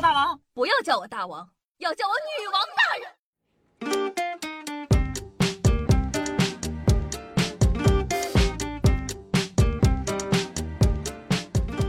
[0.00, 3.08] 大王，不要叫我大王，要叫我女王大人。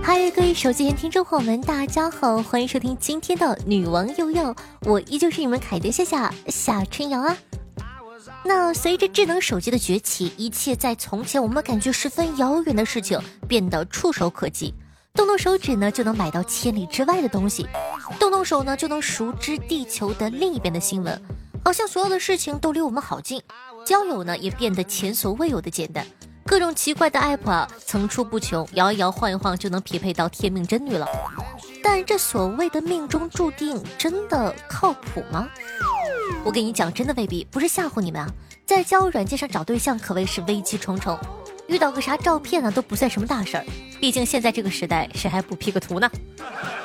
[0.01, 4.51] 嗨，各位手机前听众朋友们，大家好，欢迎收听今天的《女王又要》，
[4.85, 7.37] 我依旧是你们凯德夏夏夏春瑶啊。
[8.44, 14.73] 那随着智能手机的崛起，一切在从前我们感觉十分遥远的事情变得触手可及，
[15.13, 17.67] 动动手指呢就能买到千里之外的东西，
[18.17, 21.21] 动动手呢就能熟知地球的另一边的新闻，
[21.63, 23.41] 好像所有的事情都离我们好近，
[23.85, 26.05] 交友呢也变得前所未有的简单，
[26.45, 31.07] 各种奇怪的 app 啊层出不穷，摇一摇晃一晃就能匹配到天命真女了，
[31.84, 35.48] 但这所谓的命中注定真的靠谱吗？
[36.43, 38.27] 我跟你讲，真的未必，不是吓唬你们啊！
[38.65, 41.17] 在交友软件上找对象可谓是危机重重，
[41.67, 43.65] 遇到个啥照片呢都不算什么大事儿，
[43.99, 46.09] 毕竟现在这个时代谁还不 P 个图呢？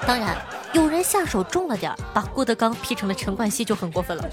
[0.07, 0.37] 当然，
[0.75, 4.29] 有人下手重了点儿，把郭德纲 P 成了陈冠希就很过分了。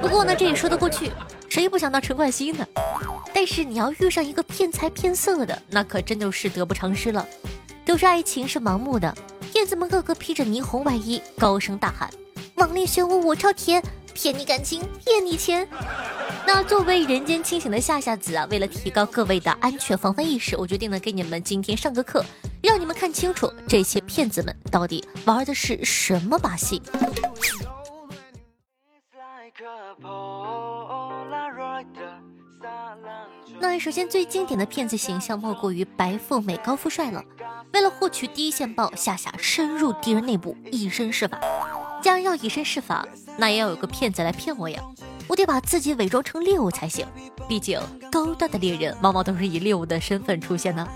[0.00, 1.12] 不过呢，这也说得过去，
[1.48, 2.66] 谁不想当陈冠希呢？
[3.32, 7.24] 但是你要遇上一个骗财骗色的，那可真就是得不偿失了。
[7.84, 9.14] 都说爱情是盲目的，
[9.52, 12.10] 骗子们个个披着霓虹外衣，高声大喊
[12.56, 13.80] ：“网恋漩涡我超甜。”
[14.14, 15.66] 骗你感情，骗你钱。
[16.46, 22.24] 那作为人间清醒的夏夏子啊，为了提高各位的安全防范意识，我决定呢给你们今天上个课，
[22.62, 26.82] 让你们看清楚这些骗子们到底玩的是什么把戏。
[33.60, 37.22] 那首先最经典的骗子形象莫过于白富美高富帅了。
[37.72, 41.40] 为了获取第一线报，夏夏深入敌人内部，以身试法。
[42.02, 43.06] 既然要以身试法，
[43.38, 44.82] 那也要有个骗子来骗我呀！
[45.32, 47.06] 我得把自己伪装成猎物才行。
[47.48, 47.80] 毕竟
[48.10, 50.86] 高端的猎人往往都是以猎物的身份出现的。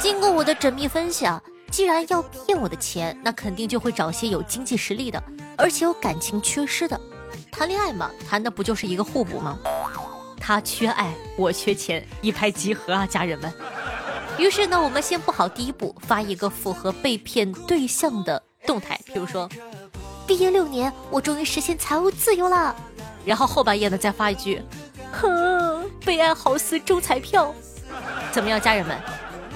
[0.00, 5.22] 经过我的缜密分析啊，既然要骗我的钱，那肯定就会找些有经济实力的，
[5.56, 7.00] 而且有感情缺失的。
[7.52, 9.56] 谈恋爱嘛，谈的不就是一个互补吗？
[10.40, 13.54] 他缺爱，我缺钱，一拍即合啊，家人们！
[14.36, 19.48] 于是呢，我们先不好第一步，发一个符合被骗对象的动态，比如说。
[20.26, 22.74] 毕业六年，我终于实现财务自由了。
[23.24, 24.62] 然后后半夜呢，再发一句
[25.12, 27.54] ：“哼，被爱好似中彩票。”
[28.32, 28.98] 怎么样，家人们？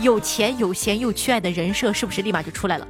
[0.01, 2.87] 有钱有闲又缺爱的人设是不是立马就出来了？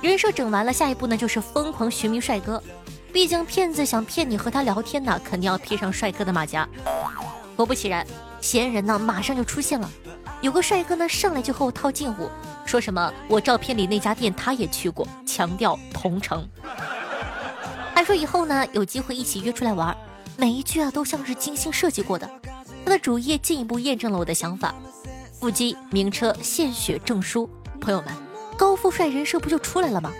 [0.00, 2.62] 人设整完了，下一步呢就是疯狂寻觅帅哥。
[3.12, 6.68] 毕竟骗子想骗你和他聊天呢，肯定要披上帅哥的马甲。
[7.56, 8.06] 果不其然，
[8.40, 9.90] 嫌疑人呢马上就出现了。
[10.40, 12.30] 有个帅哥呢上来就和我套近乎，
[12.64, 16.48] 说什么我照片里那家店他也去过，强调同城。
[18.08, 19.94] 说以后呢有机会一起约出来玩，
[20.38, 22.26] 每一句啊都像是精心设计过的。
[22.82, 24.74] 他的主页进一步验证了我的想法：
[25.38, 27.46] 腹肌、名车、献血证书。
[27.78, 28.14] 朋友们，
[28.56, 30.10] 高富帅人设不就出来了吗？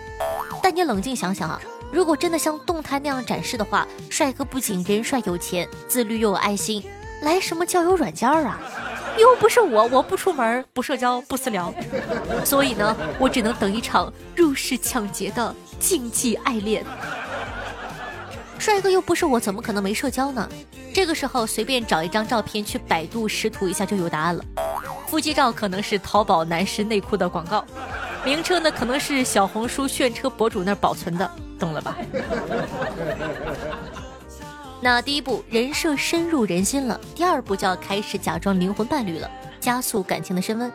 [0.61, 1.59] 但你冷静想想啊，
[1.91, 6.83] 如果真的像动态那样展示的话，帅哥不仅人帅有钱、自律又有爱心，
[7.23, 8.59] 来什么交友软件啊？
[9.17, 11.73] 又不是我，我不出门，不社交，不私聊，
[12.45, 16.85] 所以呢，我只能等一场入室抢劫的竞技爱恋。
[18.59, 20.47] 帅哥又不是我，怎么可能没社交呢？
[20.93, 24.43] 这个时候随便找一张照片去百度识图一下就有答案了。
[25.07, 27.63] 腹肌照可能是淘宝男士内裤的广告，
[28.25, 31.97] 名车呢可能是小红书炫车博主那儿保存的，懂了吧？
[34.81, 40.71] 那第一步人设深入人心了，第二步就要开始假装灵魂伴侣了，加速感情的升温。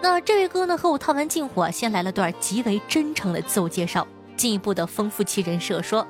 [0.00, 6.06] 那这位哥呢和我套完近乎啊，先来了段极为真诚的自我介绍，进一步的丰富其人设，说。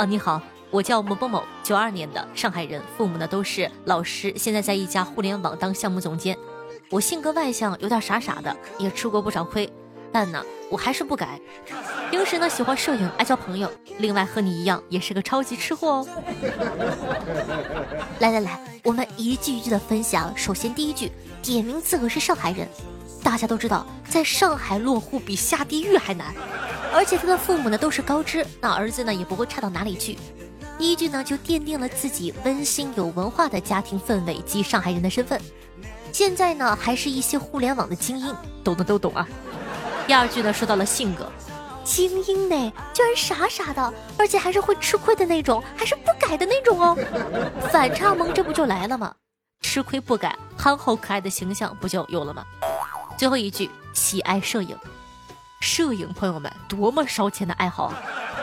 [0.00, 0.40] 啊，你好，
[0.70, 6.34] 我叫某某某，九二年的上海人，父母呢都是老师，现在在一家互联网当项目总监。
[6.88, 9.70] 我性格外向，有点傻傻的，也吃过不少亏，
[10.10, 11.38] 但呢，我还是不改。
[12.10, 16.08] 平时呢喜欢摄影，爱交朋友，另外和你一样，也是个超级吃货哦。
[18.20, 20.34] 来来来，我们一句一句的分享。
[20.34, 21.12] 首先第一句，
[21.42, 22.66] 点名自个是上海人。
[23.22, 26.34] 大家都知道，在上海落户比下地狱还难。
[26.92, 30.18] 而且他的父母呢都是高知，那儿子呢也不会差到哪里去。
[30.78, 35.40] 第一句呢就奠定了自己温馨有文化的家庭氛围及上海人的身份。
[36.12, 38.34] 现在呢还是一些互联网的精英，
[38.64, 39.26] 懂的都懂啊。
[40.06, 41.30] 第二句呢说到了性格，
[41.84, 46.96] 精英呢居然傻傻的，而且还是会吃亏的那种，还是不改的那种哦。
[47.70, 49.14] 反差萌这不就来了吗？
[49.60, 52.44] 吃亏不改，憨厚可爱的形象不就有了吗？
[53.18, 54.76] 最后一句，喜爱摄影。
[55.60, 58.02] 摄影朋友们，多么烧钱的爱好啊！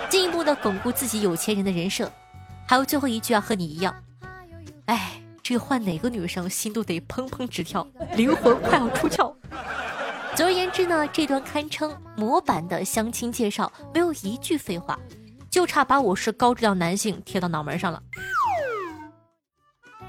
[0.09, 2.11] 进一步的巩固自己有钱人的人设。
[2.67, 3.95] 还有最后一句啊，和你一样，
[4.85, 7.85] 哎，这换哪个女生心都得砰砰直跳，
[8.15, 9.33] 灵魂快要出窍。
[10.35, 14.97] 总而言之呢，这段堪称模板的相亲介绍没有一句废话，
[15.49, 18.01] 就差把我是高质量男性贴到脑门上了。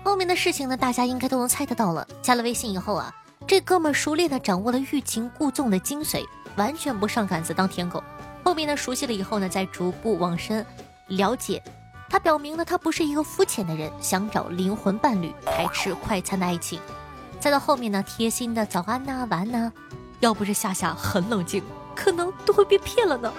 [0.05, 2.07] 后面的事情呢，大家应该都能猜得到了。
[2.21, 3.15] 加了微信以后啊，
[3.47, 6.25] 这哥们熟练的掌握了欲擒故纵的精髓，
[6.59, 8.05] 完全不上杆子当舔狗。
[8.45, 10.65] 后面呢，熟悉了以后呢，再逐步往深
[11.07, 11.63] 了解。
[12.11, 16.81] 他表明呢，他不是一个肤浅的人，想找灵魂伴侣，排斥快餐的爱情。
[17.39, 19.73] 再到后面呢，贴心的早安呐，晚安呐。
[20.21, 21.63] 要不是夏夏很冷静，
[21.95, 23.33] 可能都会被骗了呢。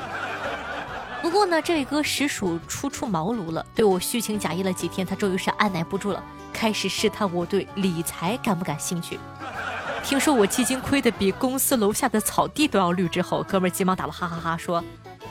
[1.21, 6.23] 不过呢，这位哥实属初出茅庐了，对我虚情假意了几天，他终于是按耐不住了。
[6.53, 9.19] 开始试探我对理财感不感兴趣。
[10.03, 14.83] 听说我基金亏的比公司楼下的草地都要绿之后，哥们急忙打了哈哈哈，说：“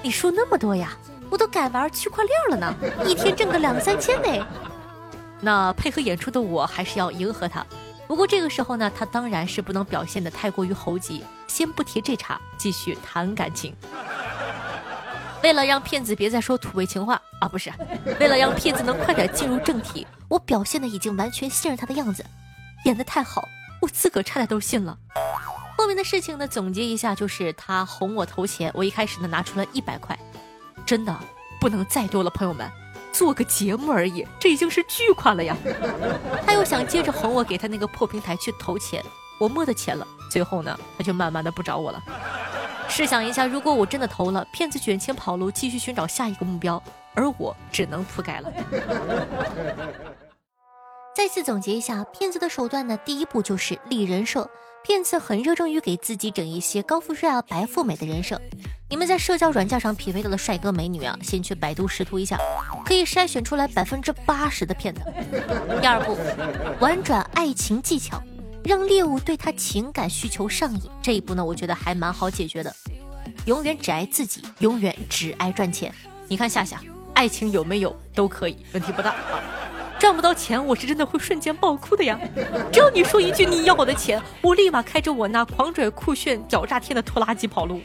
[0.03, 0.97] 你输那么多呀？
[1.31, 2.75] 我都改玩区块链了呢，
[3.05, 4.47] 一天挣个两三千呢。”
[5.41, 7.65] 那配合演出的我还是要迎合他。
[8.07, 13.75] 不过这个时候呢，他当然是不能表现的太过于猴急，先不提这茬，继续谈感情。
[15.43, 17.71] 为了让骗子别再说土味情话啊，不是，
[18.19, 20.07] 为了让骗子能快点进入正题。
[20.29, 22.25] 我表现的已经完全信任他的样子，
[22.85, 23.47] 演的太好，
[23.81, 24.99] 我自个儿差点都信了。
[25.77, 30.19] 后面的事情呢，总结一下就是他哄我投钱，我一开始呢拿出了一百块，
[30.85, 31.17] 真的
[31.61, 32.69] 不能再多了，朋友们，
[33.13, 35.57] 做个节目而已，这已经是巨款了呀。
[36.45, 39.05] 他又想接着哄我给他那个破平台去投钱，
[39.39, 42.03] 我摸的钱了，最后呢他就慢慢的不找我了。
[42.89, 46.83] 试想一下，如果我真的投了，骗子卷钱跑路，继续寻找下一个目标。
[47.15, 48.53] 而我只能覆盖了。
[51.19, 54.49] 再次总结一下，骗子的手段呢，第一步就是立人设。
[54.85, 58.41] 骗子很热衷于给自己整一些高富帅啊、白富美的人设。
[58.89, 62.39] 你们在社交软件上匹配到的帅哥美女啊，先去百度识图一下，
[62.87, 65.01] 可以筛选出来百分之八十的骗子。
[65.81, 66.17] 第二步，
[66.79, 68.23] 玩转爱情技巧，
[68.63, 70.83] 让猎物对他情感需求上瘾。
[71.03, 72.73] 这一步呢，我觉得还蛮好解决的。
[73.47, 75.93] 永远只爱自己，永远只爱赚钱。
[76.29, 76.81] 你看夏夏。
[77.13, 79.17] 爱情有没有都可以，问题不大。
[79.99, 82.19] 赚不到钱，我是真的会瞬间爆哭的呀！
[82.73, 87.81] 只要你说一句你要我的钱，我立马开着我那狂拽酷炫脚炸天的拖拉机跑路。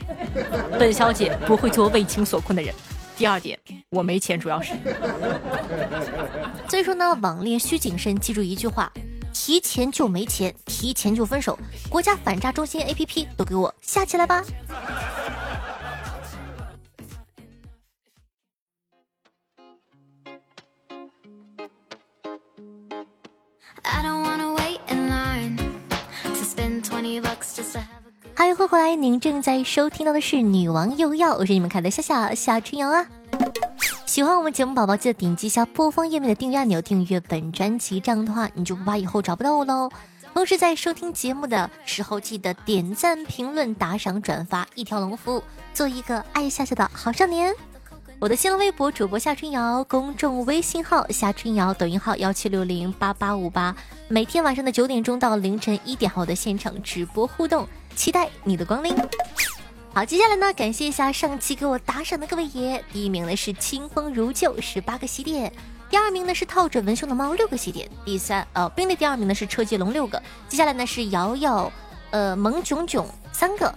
[0.78, 2.74] 本小姐不会做为情所困的人。
[3.18, 3.58] 第二点，
[3.90, 4.74] 我没钱，主要是。
[6.70, 8.92] 所以说呢，网恋需谨慎，记住一句话：
[9.34, 11.58] 提前就没钱，提前就分手。
[11.90, 14.44] 国家反诈中心 APP 都给我下起来吧！
[28.36, 33.06] 欢迎回来，您正在收听到的是《女王又要》，我是你们看的夏夏夏春瑶啊。
[34.06, 39.90] 喜欢我们节目宝宝，记得点击一下播放页面的订阅按钮，订阅本专辑，这样的话你就不怕以后找不到我喽。
[40.34, 45.44] 同时在收听节目的时候，记得点赞、评论、打赏、转发，一条龙服务，
[45.74, 47.54] 做一个爱夏夏的好少年。
[48.24, 53.76] 我的新浪微博主播夏春瑶，公众微信号夏春瑶，抖音号幺七六零八八五八，
[54.08, 57.68] 每天晚上的九点钟到凌晨一点，我的现场直播互动，
[57.98, 58.96] 期待你的光临。
[59.94, 65.52] 好，接下来呢，感谢一下上期给我打赏的各位爷，第一名呢是清风如旧十八个喜点，
[65.90, 71.70] 第二名呢是套着文胸的猫六个喜点，第三呃，并列第二名呢是车接龙六个，接下来呢是瑶瑶，
[72.12, 73.76] 呃，萌囧囧三个。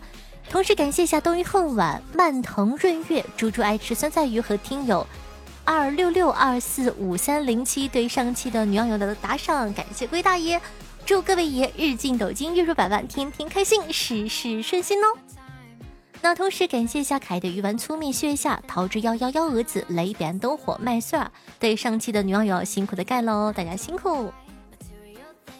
[0.49, 5.07] 同时感谢一下冬雨恨晚、蔓藤润月、猪猪爱吃酸菜鱼和听友
[5.65, 10.61] 二六六二四五三零七对上期的女网友的打赏，感谢龟大爷，
[11.05, 15.07] 祝各位爷日进斗金、月入百万、天天开心、事事顺心哦。
[16.23, 24.33] 那同时感谢一下凯的鱼丸粗面、血下桃之夭夭幺蛾子、雷彼岸灯火、麦穗儿对上期的女网友辛苦的盖喽，大家辛苦。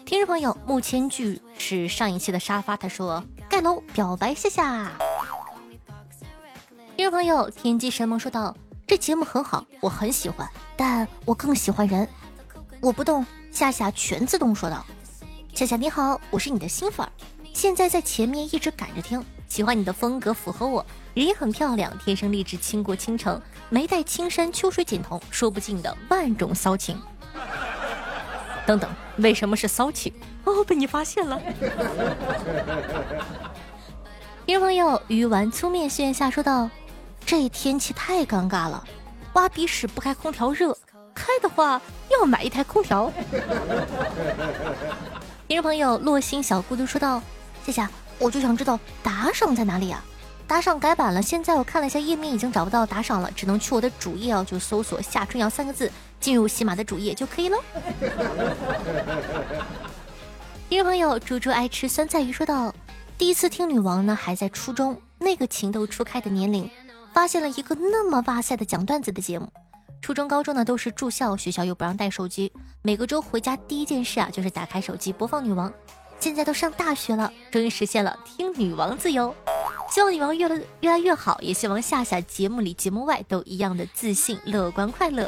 [0.05, 3.23] 听众朋友，木千句是上一期的沙发，他说
[3.57, 4.91] 盖楼表白夏夏。
[6.95, 12.07] 听众朋友，天机神萌说道：“这节目很好，我很喜欢，但我更喜欢人。
[12.79, 14.85] 我不动，夏夏全自动说道。
[15.55, 17.09] 夏夏你好，我是你的新粉，
[17.51, 20.85] 现在在前面一直赶着听，喜欢你的风格，符合我，
[21.15, 27.01] 人也很漂亮，天生丽质倾国倾城，眉黛青山秋水锦瞳，说不尽的万种骚情。”
[28.67, 28.87] 等等，
[29.19, 30.13] 为什么是骚气？
[30.43, 31.41] 哦，被你发现了。
[34.47, 36.69] 听众朋友，鱼丸粗面线下说道
[37.25, 38.81] ：“这天气太尴尬了，
[39.33, 40.73] 挖鼻屎不开空调热，
[41.13, 43.11] 开的话要买一台空调。
[45.49, 47.21] ”听众朋友，洛心小孤独说道
[47.65, 47.85] ：“谢谢，
[48.19, 50.01] 我就想知道打赏在哪里啊？
[50.47, 57.57] 打赏改版了，现在我看了一下页面，已经找不到打赏了，只能去我的主页啊，就搜索夏春瑶三个字。”进入喜马的主页就可以了。
[60.69, 62.73] 听众朋友，猪猪爱吃酸菜鱼说道
[63.17, 66.69] ：“第一次听女王呢，还在初中，那个情窦初开的年龄，
[67.13, 69.51] 发现了一个那么哇塞的讲段子的节目。
[70.03, 75.73] 初中、高中呢都是住校，学校又不让带手机，每个周回家第一件事啊就是打开手机播放女王。
[76.19, 79.33] 现在都上大学了，终于实现了听女王自由。
[79.89, 85.23] 希望女王越来越来越好，也希望夏夏节目里节目外都一样的自信、乐观、快乐。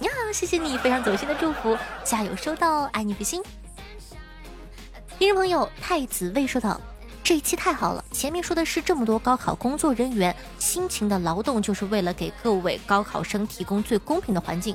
[0.00, 3.42] 呀，谢谢你非常走心的祝福，加油，收到，爱你比心。
[5.18, 6.80] 听众朋友太子未说道
[7.22, 14.74] ：“这一期太好了，前面说的是这么多高考工作人员辛勤的劳动，就是为了给各位高考生提供最公平的环境。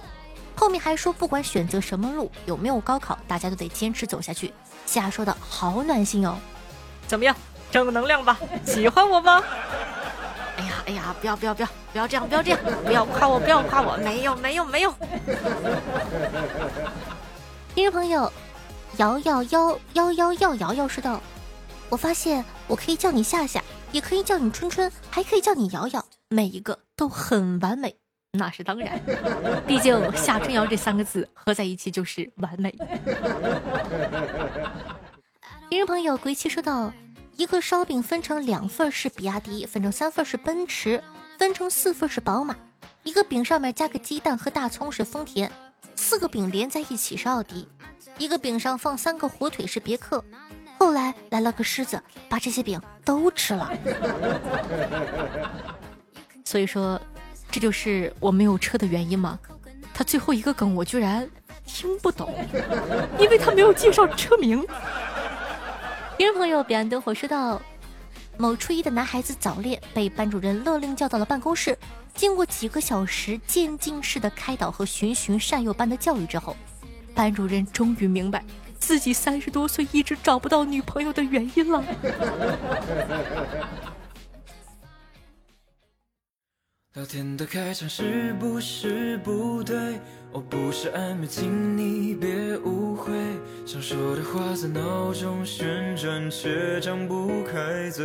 [0.56, 4.54] 后面还说，不管选择什么路，有没有高考，大家都得坚持走下去。
[4.86, 6.38] 夏说的好暖心哦，
[7.08, 7.36] 怎么样？
[7.72, 8.40] 正能量吧？
[8.66, 9.44] 喜欢我吗？
[10.58, 14.94] 哎呀哎呀，不要不要不要不要这样，不要这样，不要夸我，不要夸我，没有没有没有。
[17.74, 18.32] 听众朋友，
[18.96, 21.20] 摇摇幺幺幺幺摇摇说道
[21.90, 27.96] ：“我发现我可以叫你夏夏，也可以叫你春春，还可以叫你瑶瑶，每一个都很完美。
[28.32, 29.00] 那是当然，
[29.66, 32.72] 毕竟夏春瑶这三个字合在一起就是完美。
[35.70, 36.92] ”听众朋友鬼七说道
[37.38, 41.02] ：“一个烧饼分成两份是比亚迪，分成三份是奔驰，
[41.38, 42.56] 分成四份是宝马。
[43.04, 45.50] 一个饼上面加个鸡蛋和大葱是丰田，
[45.96, 47.68] 四个饼连在一起是奥迪。
[48.18, 50.24] 一个饼上放三个火腿是别克。
[50.78, 53.72] 后来来了个狮子，把这些饼都吃了。
[56.44, 57.00] 所以说，
[57.50, 59.40] 这就是我没有车的原因吗？
[59.94, 61.28] 他最后一个梗我居然
[61.66, 62.34] 听不懂，
[63.18, 64.66] 因为他没有介绍车名。”
[66.18, 67.62] 听众朋友，彼岸灯火说道：
[68.38, 71.78] 某初一的男孩子早恋，被班主任勒令叫到了办公室。
[72.14, 76.56] 经过几个小时渐进式的开导和循循善诱般的教育之后，
[77.14, 78.44] 班主任终于明白
[78.86, 81.84] 自己三十多岁一直找不到女朋友的原因了。
[86.94, 90.00] 聊天的开场是不是不对？
[90.32, 93.12] 我不是暧昧，请你别误会。
[93.66, 98.04] 想说的话在脑中旋转，却张不开嘴。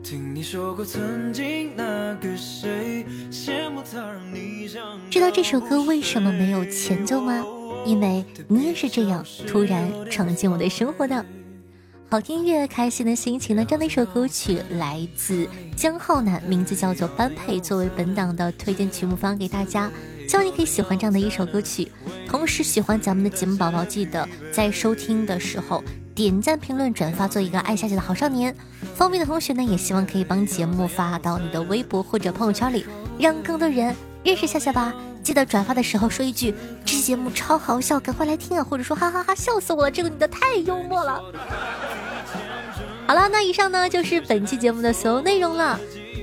[0.00, 4.68] 听你说过曾经那个谁，羡慕他让你
[5.10, 7.44] 知道这首歌为什么没有前奏吗？
[7.84, 11.24] 因为你也是这样突然闯进我的生活的。
[12.10, 13.62] 好听音乐，开心的心情呢？
[13.64, 19.90] 这样的一首歌曲来自江浩南，名字叫做《般配》，作为本档的推荐曲目发给大家。
[20.26, 21.90] 希望你可以喜欢这样的一首歌曲，
[22.26, 28.54] 同时喜欢咱们的节目宝宝，记得在收听的时候点赞、评论、转发，做一个爱夏夏的好少年。
[28.94, 32.86] 方便的同学呢，也希望可以帮节目发到你的微博或者朋友圈里，
[33.18, 33.94] 让更多人
[34.24, 34.94] 认识夏夏吧。
[35.28, 36.54] 记得转发的时候说一句
[36.86, 41.22] ：“这期节目超好笑，赶快来听啊！”或者说：“哈哈哈，笑死我了，这个女的太幽默了。”
[43.06, 45.78] 好了，那以上呢就是本期节目的所有内容了。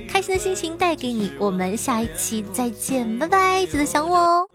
[0.08, 4.48] 开心的心情带给你，我们下一期再见，拜拜，记得想我哦。